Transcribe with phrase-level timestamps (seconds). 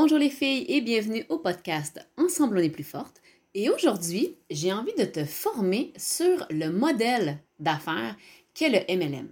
[0.00, 3.20] Bonjour les filles et bienvenue au podcast Ensemble on est plus forte.
[3.54, 8.16] Et aujourd'hui, j'ai envie de te former sur le modèle d'affaires
[8.54, 9.28] qu'est le MLM.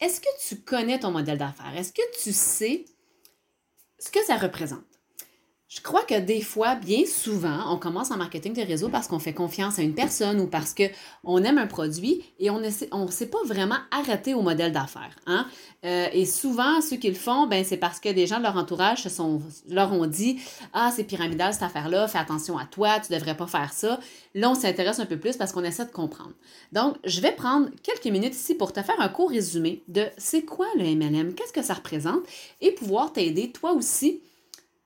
[0.00, 1.72] Est-ce que tu connais ton modèle d'affaires?
[1.76, 2.84] Est-ce que tu sais
[4.00, 4.87] ce que ça représente?
[5.68, 9.18] Je crois que des fois, bien souvent, on commence en marketing de réseau parce qu'on
[9.18, 13.26] fait confiance à une personne ou parce qu'on aime un produit et on ne s'est
[13.26, 15.14] pas vraiment arrêté au modèle d'affaires.
[15.26, 15.46] Hein?
[15.84, 18.56] Euh, et souvent, ceux qui le font, ben, c'est parce que des gens de leur
[18.56, 20.40] entourage se sont, leur ont dit
[20.72, 24.00] Ah, c'est pyramidal cette affaire-là, fais attention à toi, tu ne devrais pas faire ça.
[24.34, 26.32] Là, on s'intéresse un peu plus parce qu'on essaie de comprendre.
[26.72, 30.46] Donc, je vais prendre quelques minutes ici pour te faire un court résumé de c'est
[30.46, 32.22] quoi le MLM, qu'est-ce que ça représente
[32.62, 34.22] et pouvoir t'aider toi aussi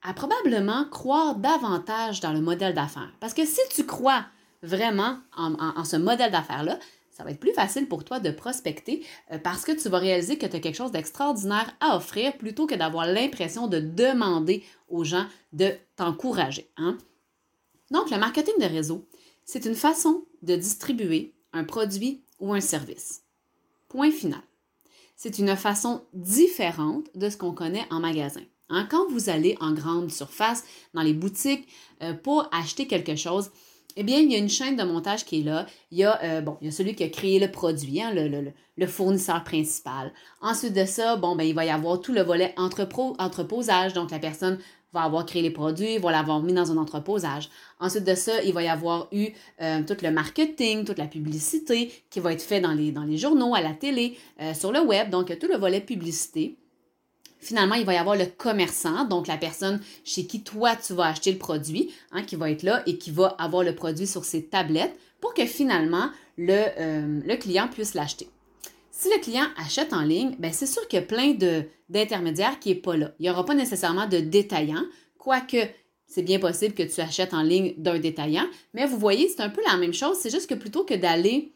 [0.03, 3.13] à probablement croire davantage dans le modèle d'affaires.
[3.21, 4.25] Parce que si tu crois
[4.63, 6.79] vraiment en, ce modèle d'affaires-là,
[7.11, 10.39] ça va être plus facile pour toi de prospecter euh, parce que tu vas réaliser
[10.39, 15.05] que tu as quelque chose d'extraordinaire à offrir plutôt que d'avoir l'impression de demander aux
[15.05, 16.71] gens de t'encourager.
[16.79, 16.97] Hein.
[17.91, 19.07] Donc, le marketing de réseau,
[19.45, 23.23] c'est une façon de distribuer un produit ou un service.
[23.89, 24.41] Point final.
[25.17, 28.41] C'est une façon différente de ce qu'on connaît en magasin.
[28.73, 31.69] Hein, quand vous allez en grande surface, dans les boutiques,
[32.03, 33.51] euh, pour acheter quelque chose,
[33.97, 35.67] eh bien, il y a une chaîne de montage qui est là.
[35.91, 38.13] Il y a, euh, bon, il y a celui qui a créé le produit, hein,
[38.15, 40.13] le, fournisseur principal.
[40.41, 43.93] Ensuite de ça, bon, ben, il va y avoir tout le volet entreposage.
[43.93, 44.59] Donc, la personne
[44.95, 47.51] va avoir créé les produits, va l'avoir mis dans un entreposage.
[47.79, 49.29] Ensuite de ça, il va y avoir eu
[49.61, 53.19] euh, tout le marketing, toute la publicité qui va être fait dans les, dans les
[53.19, 54.17] journaux, à la télé,
[54.55, 55.11] sur le web.
[55.11, 56.57] Donc, tout le volet publicité.
[57.43, 61.07] Finalement, il va y avoir le commerçant, donc la personne chez qui toi tu vas
[61.07, 64.25] acheter le produit, hein, qui va être là et qui va avoir le produit sur
[64.25, 68.29] ses tablettes pour que finalement le, euh, client puisse l'acheter.
[68.93, 71.35] Si le client achète en ligne, ben c'est sûr qu'il y a plein
[71.89, 73.11] d'intermédiaires qui n'est pas là.
[73.19, 74.85] Il n'y aura pas nécessairement de détaillant,
[75.19, 75.67] quoique
[76.07, 79.51] c'est bien possible que tu achètes en ligne d'un détaillant, mais vous voyez, c'est un
[79.51, 81.51] peu la même chose, c'est juste que plutôt que d'aller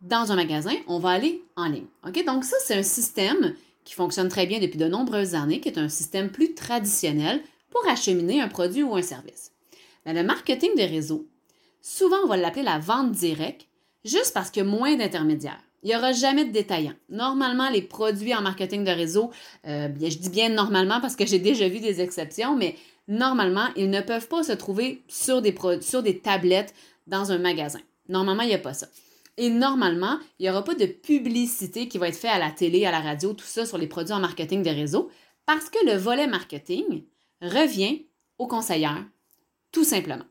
[0.00, 1.86] dans un magasin, on va aller en ligne.
[2.26, 5.78] Donc ça, c'est un système qui fonctionne très bien depuis de nombreuses années, qui est
[5.78, 9.52] un système plus traditionnel pour acheminer un produit ou un service.
[10.04, 11.26] Mais le marketing de réseau,
[11.80, 13.66] souvent on va l'appeler la vente directe,
[14.04, 15.60] juste parce qu'il y a moins d'intermédiaires.
[15.82, 16.94] Il n'y aura jamais de détaillants.
[17.08, 19.32] Normalement, les produits en marketing de réseau,
[19.66, 22.76] euh, je dis bien normalement parce que j'ai déjà vu des exceptions, mais
[23.08, 26.72] normalement, ils ne peuvent pas se trouver sur des, sur des tablettes
[27.08, 27.80] dans un magasin.
[28.08, 28.86] Normalement, il n'y a pas ça.
[29.38, 32.84] Et normalement, il n'y aura pas de publicité qui va être faite à la télé,
[32.84, 35.10] à la radio, tout ça sur les produits en marketing de réseau,
[35.46, 37.04] parce que le volet marketing
[37.40, 38.06] revient
[38.38, 39.04] aux conseillères,
[39.72, 40.24] tout simplement.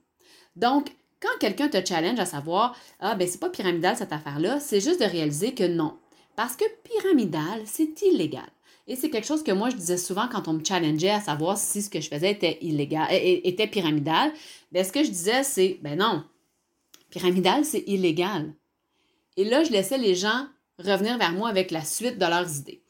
[0.56, 4.82] Donc, quand quelqu'un te challenge à savoir Ah, ben c'est pas pyramidal cette affaire-là, c'est
[4.82, 5.98] juste de réaliser que non.
[6.36, 8.50] Parce que pyramidal, c'est illégal.
[8.88, 11.58] Et c'est quelque chose que moi, je disais souvent quand on me challengeait à savoir
[11.58, 14.34] si ce que je faisais était illégal, était pyramidal.
[14.72, 16.24] Ben, ce que je disais, c'est ben non,
[17.10, 18.54] pyramidal, c'est illégal.
[19.38, 20.48] Et là, je laissais les gens
[20.78, 22.84] revenir vers moi avec la suite de leurs idées.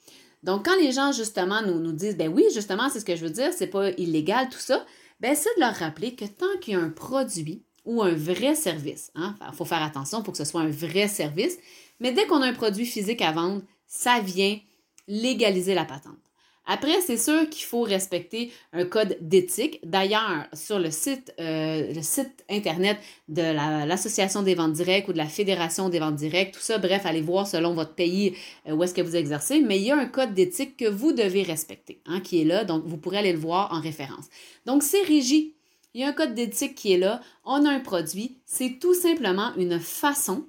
[0.44, 3.30] Donc, quand les gens, justement, nous, disent, ben oui, justement, c'est ce que je veux
[3.30, 4.86] dire, c'est pas illégal, tout ça,
[5.20, 8.56] ben c'est de leur rappeler que tant qu'il y a un produit ou un vrai
[8.56, 11.58] service, il hein, faut faire attention pour que ce soit un vrai service,
[12.00, 14.60] mais dès qu'on a un produit physique à vendre, ça vient
[15.08, 16.21] légaliser la patente.
[16.66, 19.80] Après, c'est sûr qu'il faut respecter un code d'éthique.
[19.84, 23.00] D'ailleurs, sur le site, euh, le site Internet
[23.30, 23.42] de
[23.86, 27.22] l'Association des ventes directes ou de la Fédération des ventes directes, tout ça, bref, allez
[27.22, 28.36] voir selon votre pays
[28.68, 31.14] euh, où est-ce que vous exercez, mais il y a un code d'éthique que vous
[31.14, 34.26] devez respecter, hein, qui est là, donc vous pourrez aller le voir en référence.
[34.66, 35.56] Donc, c'est régi.
[35.94, 37.22] Il y a un code d'éthique qui est là.
[37.44, 38.38] On a un produit.
[38.46, 40.46] C'est tout simplement une façon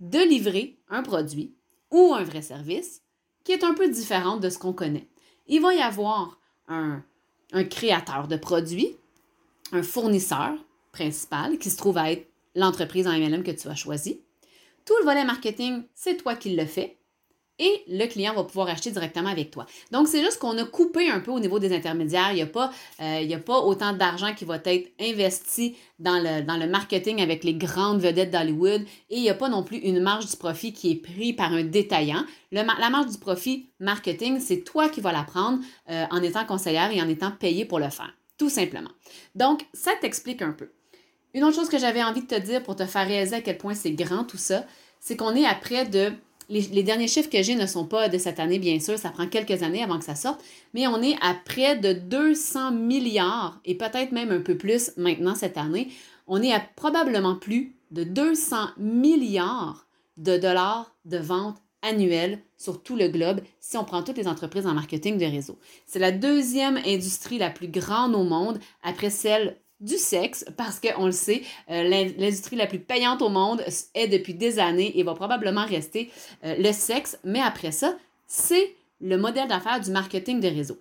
[0.00, 1.52] de livrer un produit
[1.90, 3.02] ou un vrai service
[3.44, 5.08] qui est un peu différente de ce qu'on connaît
[5.48, 6.38] il va y avoir
[6.68, 7.02] un,
[7.70, 8.96] créateur de produits,
[9.72, 10.52] un fournisseur
[10.92, 14.20] principal qui se trouve à être l'entreprise en MLM que tu as choisi.
[14.84, 16.97] Tout le volet marketing, c'est toi qui le fais
[17.58, 19.66] et le client va pouvoir acheter directement avec toi.
[19.90, 22.30] Donc, c'est juste qu'on a coupé un peu au niveau des intermédiaires.
[22.32, 22.70] Il n'y a, pas,
[23.00, 28.00] euh, a pas autant d'argent qui va être investi dans le, marketing avec les grandes
[28.00, 30.96] vedettes d'Hollywood et il n'y a pas non plus une marge du profit qui est
[30.96, 32.24] prise par un détaillant.
[32.52, 35.58] la marge du profit marketing, c'est toi qui vas la prendre
[35.90, 38.90] euh, en étant conseillère et en étant payé pour le faire, tout simplement.
[39.34, 40.70] Donc, ça t'explique un peu.
[41.34, 43.58] Une autre chose que j'avais envie de te dire pour te faire réaliser à quel
[43.58, 44.64] point c'est grand tout ça,
[45.00, 46.12] c'est qu'on est à près de
[46.48, 49.26] les, derniers chiffres que j'ai ne sont pas de cette année, bien sûr, ça prend
[49.26, 50.42] quelques années avant que ça sorte,
[50.74, 55.34] mais on est à près de 200 milliards et peut-être même un peu plus maintenant
[55.34, 55.88] cette année.
[56.26, 59.86] On est à probablement plus de 200 milliards
[60.16, 64.66] de dollars de ventes annuel sur tout le globe si on prend toutes les entreprises
[64.66, 65.58] en marketing de réseau.
[65.86, 71.06] C'est la deuxième industrie la plus grande au monde après celle du sexe parce qu'on
[71.06, 71.82] le sait, euh,
[72.18, 73.64] l'industrie la plus payante au monde
[73.94, 76.10] est depuis des années et va probablement rester
[76.44, 77.18] euh, le sexe.
[77.24, 77.96] Mais après ça,
[78.26, 80.78] c'est le modèle d'affaires du marketing de réseau.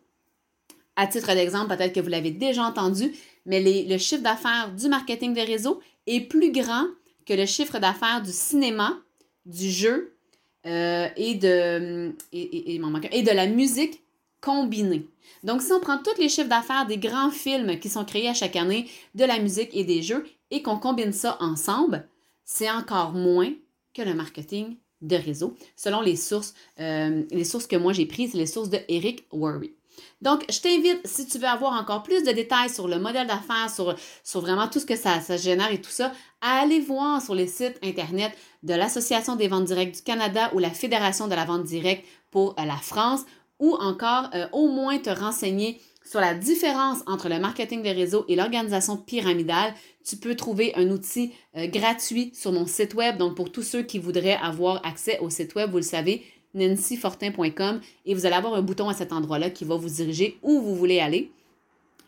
[0.95, 3.13] À titre d'exemple, peut-être que vous l'avez déjà entendu,
[3.45, 6.85] mais le chiffre d'affaires du marketing de réseau est plus grand
[7.27, 8.97] que le chiffre d'affaires du cinéma,
[9.45, 10.17] du jeu
[10.65, 14.01] euh, et, de, et, et, de la musique
[15.43, 18.33] Donc, si on prend tous les chiffres d'affaires des grands films qui sont créés à
[18.33, 22.07] chaque année, de la musique et des jeux, et qu'on combine ça ensemble,
[22.45, 23.51] c'est encore moins
[23.93, 28.33] que le marketing de réseau, selon les sources, euh, les sources que moi j'ai prises,
[28.33, 29.73] les sources de Eric Worry.
[30.21, 33.69] Donc, je t'invite, si tu veux avoir encore plus de détails sur le modèle d'affaires,
[33.69, 33.95] sur,
[34.41, 36.11] vraiment tout ce que ça, ça génère et tout ça,
[36.41, 38.31] à aller voir sur les sites Internet
[38.63, 42.55] de l'Association des ventes directes du Canada ou la Fédération de la vente directe pour
[42.59, 43.21] euh, la France,
[43.59, 48.23] ou encore euh, au moins te renseigner sur la différence entre le marketing de réseau
[48.29, 49.73] et l'organisation pyramidale,
[50.05, 53.17] tu peux trouver un outil euh, gratuit sur mon site web.
[53.17, 56.23] Donc, pour tous ceux qui voudraient avoir accès au site web, vous le savez,
[56.53, 60.61] nancyfortin.com et vous allez avoir un bouton à cet endroit-là qui va vous diriger où
[60.61, 61.29] vous voulez aller.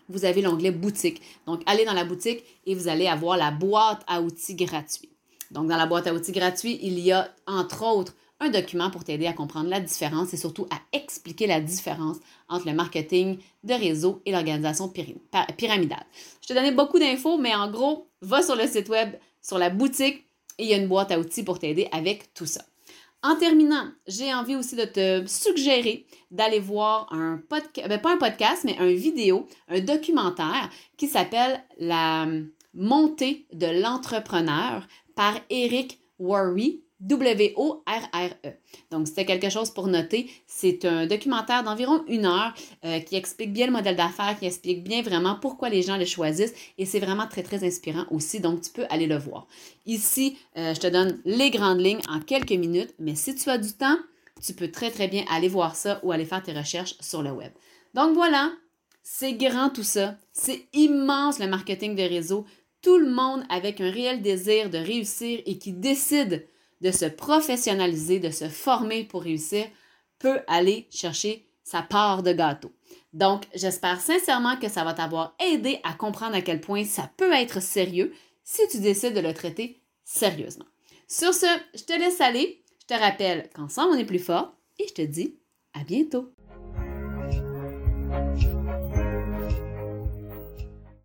[0.08, 1.22] Vous avez l'onglet boutique.
[1.46, 5.10] Donc, allez dans la boutique et vous allez avoir la boîte à outils gratuit.
[5.52, 9.04] Donc, dans la boîte à outils gratuit, il y a entre autres un document pour
[9.04, 13.74] t'aider à comprendre la différence et surtout à expliquer la différence entre le marketing de
[13.74, 14.90] réseau et l'organisation
[15.58, 16.06] pyramidale.
[16.42, 19.70] Je te donnais beaucoup d'infos, mais en gros, va sur le site web, sur la
[19.70, 20.26] boutique,
[20.58, 22.62] et il y a une boîte à outils pour t'aider avec tout ça.
[23.22, 28.18] En terminant, j'ai envie aussi de te suggérer d'aller voir un podcast, ben, pas un
[28.18, 32.28] podcast, mais un vidéo, un documentaire qui s'appelle La
[32.74, 38.50] montée de l'entrepreneur par Eric Worry W-O-R-R-E.
[38.92, 40.30] Donc, c'était quelque chose pour noter.
[40.48, 42.54] C'est un documentaire d'environ une heure
[42.84, 46.06] euh, qui explique bien le modèle d'affaires, qui explique bien vraiment pourquoi les gens le
[46.06, 48.42] choisissent et c'est vraiment très, très inspirant aussi.
[48.42, 49.48] Donc, tu peux aller le voir.
[49.86, 53.58] Ici, euh, je te donne les grandes lignes en quelques minutes, mais si tu as
[53.58, 53.98] du temps,
[54.46, 57.32] tu peux très, très bien aller voir ça ou aller faire tes recherches sur le
[57.32, 57.52] web.
[57.94, 58.52] Donc, voilà,
[59.04, 60.18] c'est grand tout ça.
[60.34, 62.46] C'est immense le marketing de réseau.
[62.82, 66.46] Tout le monde avec un réel désir de réussir et qui décide
[66.82, 69.66] de se professionnaliser, de se former pour réussir,
[70.18, 72.72] peut aller chercher sa part de gâteau.
[73.14, 77.34] Donc, j'espère sincèrement que ça va t'avoir aidé à comprendre à quel point ça peut
[77.34, 80.66] être sérieux si tu décides de le traiter sérieusement.
[81.08, 82.64] Sur ce, je te laisse aller.
[82.82, 85.40] Je te rappelle qu'ensemble, on est plus fort et je te dis
[85.74, 86.32] à bientôt.